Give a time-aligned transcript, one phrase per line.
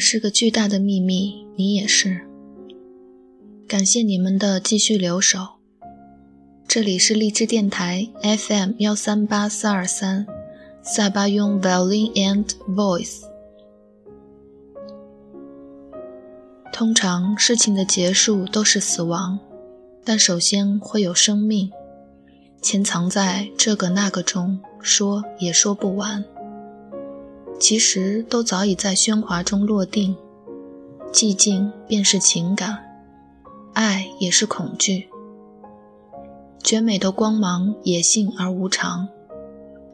[0.00, 2.20] 是个巨大的秘密，你也是。
[3.68, 5.40] 感谢你们的继续留守。
[6.68, 10.26] 这里是荔枝电台 FM 幺三八四二三，
[10.82, 13.22] 塞巴雍 Violin and Voice。
[16.72, 19.38] 通常事情的结束都是死亡，
[20.04, 21.70] 但首先会有生命，
[22.60, 26.24] 潜藏在这个那个中，说也说不完。
[27.58, 30.14] 其实都早已在喧哗中落定，
[31.10, 32.78] 寂静便是情感，
[33.72, 35.08] 爱也是恐惧。
[36.62, 39.08] 绝美的光芒，野性而无常，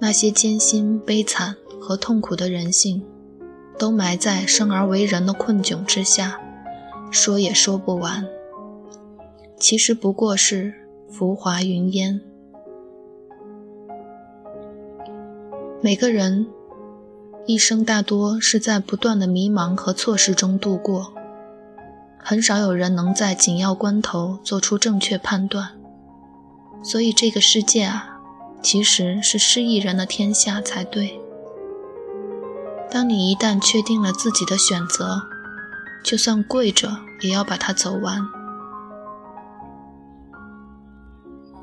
[0.00, 3.05] 那些艰辛、悲惨和痛苦的人性，
[3.78, 6.40] 都埋在生而为人的困窘之下，
[7.10, 8.27] 说也说不完。
[9.56, 10.74] 其实不过是
[11.08, 12.20] 浮华云烟。
[15.80, 16.44] 每个人。
[17.45, 21.12] 一生大多是在不断的迷茫和错失中度过，
[22.17, 25.70] 很少有人能在紧要关头做出正确判断。
[26.85, 28.20] 所以这个世界啊，
[28.63, 31.20] 其实是失意人的天下才对。
[32.89, 35.23] 当你一旦确定了自己的选择，
[36.05, 38.23] 就算跪着也要把它走完。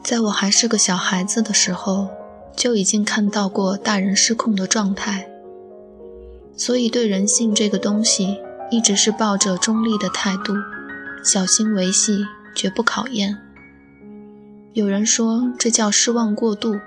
[0.03, 2.09] 在我还是个小孩子的时候，
[2.55, 5.28] 就已经看到过大人失控的状态。
[6.59, 8.37] 所以，对人性这个东西，
[8.69, 10.53] 一直是抱着中立的态度，
[11.23, 13.37] 小心维系，绝不考验。
[14.73, 16.77] 有人说这叫失望过度，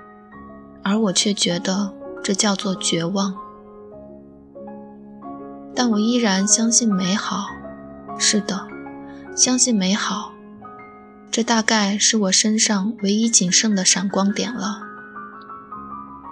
[0.83, 1.91] 而我却觉得
[2.23, 3.35] 这叫做绝望。
[5.73, 7.47] 但我依然相信美好。
[8.19, 8.67] 是的，
[9.35, 10.33] 相信美好。
[11.31, 14.83] 这大概是我身上唯一仅剩的闪光点了。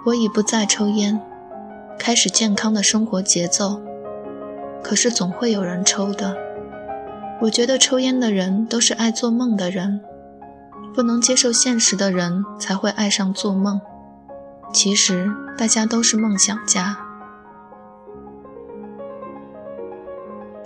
[0.06, 1.20] 我已不再抽烟。
[1.98, 3.80] 开始健康的生活节奏，
[4.82, 6.36] 可是总会有人抽的。
[7.40, 10.00] 我觉得抽烟的人都是爱做梦的人，
[10.94, 13.80] 不能接受现实的人才会爱上做梦。
[14.72, 16.98] 其实大家都是梦想家。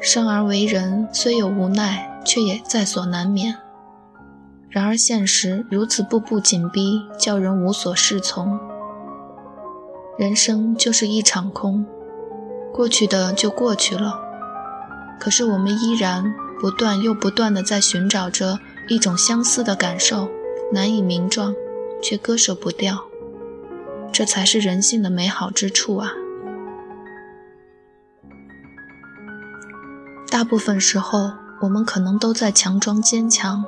[0.01, 3.57] 生而为人，虽有无奈，却也在所难免。
[4.69, 8.59] 然而现实如此步步紧逼，叫人无所适从。
[10.19, 11.85] 人生就是一场空，
[12.73, 14.19] 过去的就过去了。
[15.21, 20.29] 可是我们依然不断又不断的在寻找着一种相似的感受，
[20.73, 21.55] 难以名状，
[22.03, 23.05] 却割舍不掉。
[24.11, 26.13] 这才是人性的美好之处啊！
[30.31, 33.65] 大部分时候，我们可能都在强装坚强，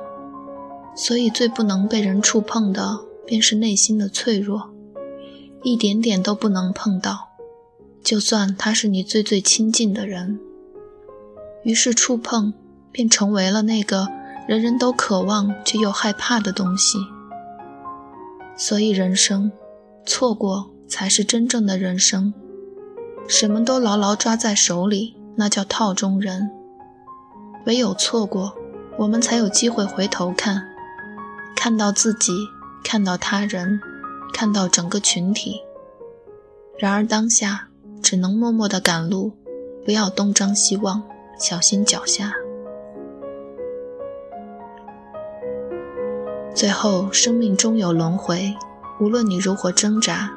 [0.95, 4.68] 所以最不能被人触碰的，便是内心的脆弱。
[5.63, 7.29] 一点点都不能碰到，
[8.03, 10.39] 就算他是你最最亲近的人。
[11.63, 12.53] 于是触碰
[12.91, 14.07] 便成为了那个
[14.47, 16.97] 人人都渴望却又害怕的东西。
[18.55, 19.51] 所以人生，
[20.05, 22.33] 错过才是真正的人生。
[23.27, 26.49] 什么都牢牢抓在手里，那叫套中人。
[27.65, 28.55] 唯有错过，
[28.97, 30.63] 我们才有机会回头看，
[31.55, 32.31] 看到自己，
[32.83, 33.79] 看到他人。
[34.33, 35.61] 看到整个群体，
[36.77, 37.67] 然而当下
[38.01, 39.33] 只能默默地赶路，
[39.83, 41.03] 不要东张西望，
[41.39, 42.33] 小心脚下。
[46.55, 48.53] 最后，生命终有轮回，
[48.99, 50.31] 无论你如何挣扎。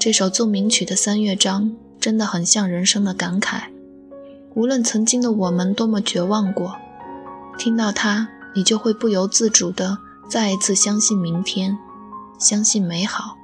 [0.00, 3.62] 这首奏鸣曲的三乐章真的很像人生的感慨。
[4.54, 6.76] 无论曾经的我们多么绝望过，
[7.56, 9.98] 听到它，你就会不由自主地
[10.28, 11.78] 再一次相信明天。
[12.42, 13.36] 相信美好，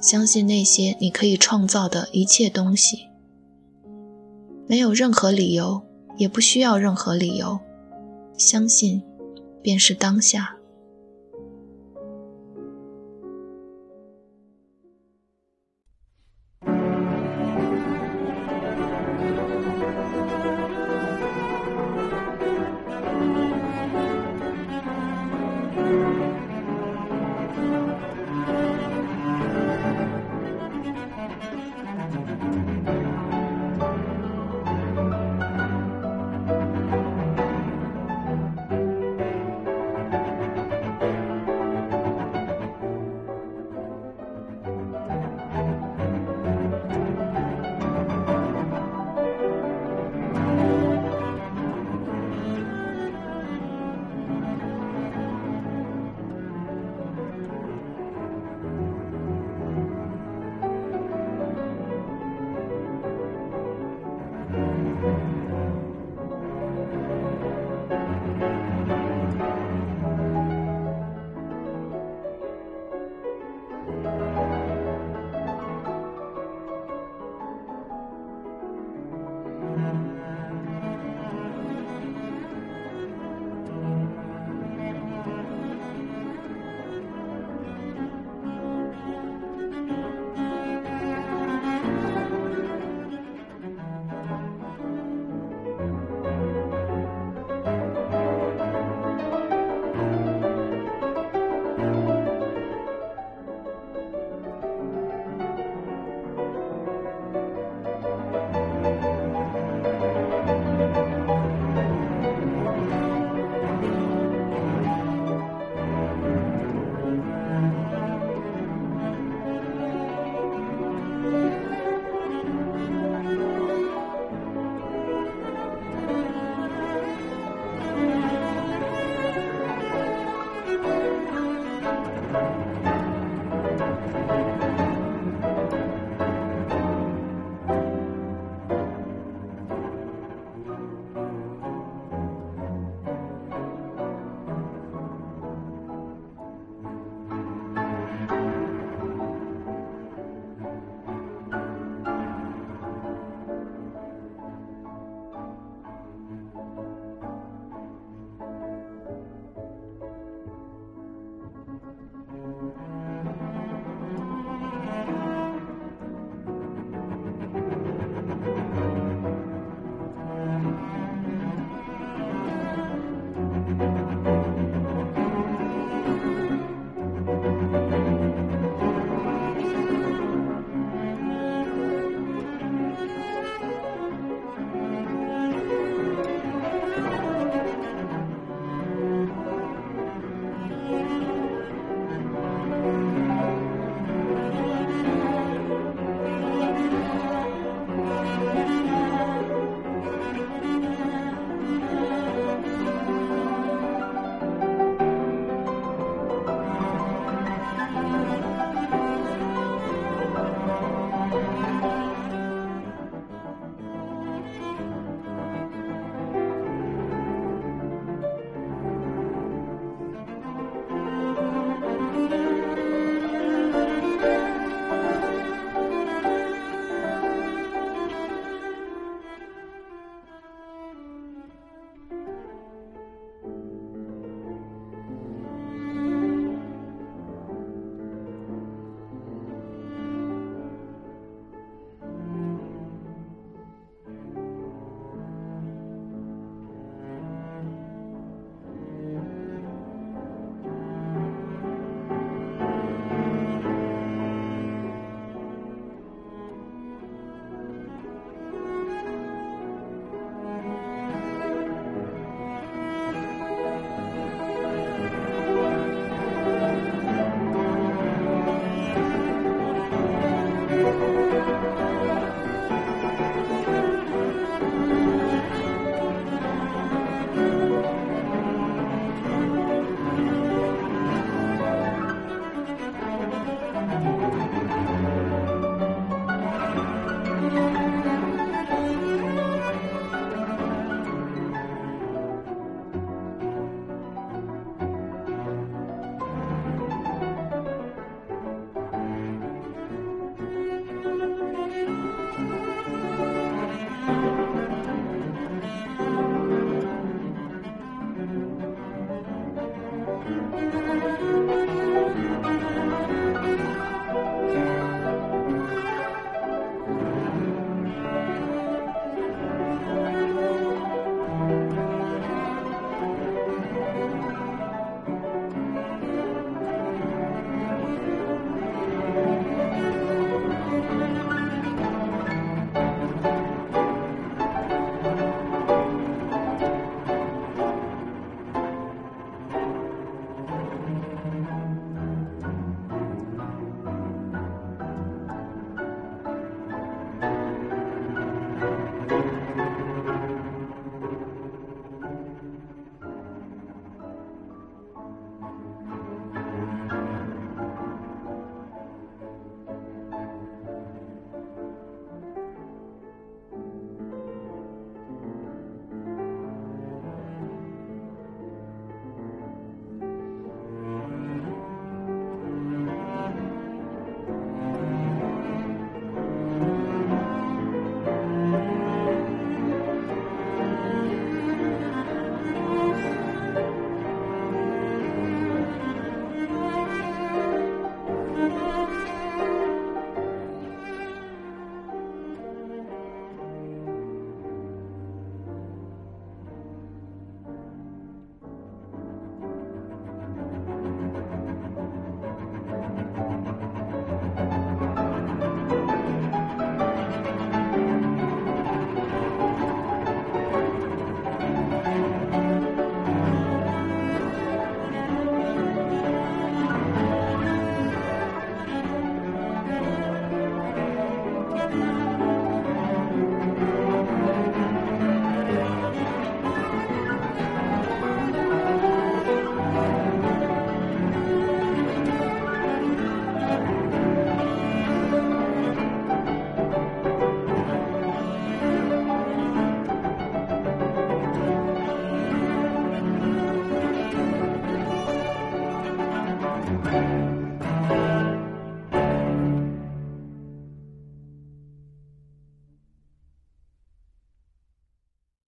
[0.00, 3.06] 相信那些你可以创造的一切东西。
[4.66, 5.80] 没有任何理由，
[6.16, 7.60] 也不需要任何理由，
[8.36, 9.00] 相信，
[9.62, 10.56] 便是当下。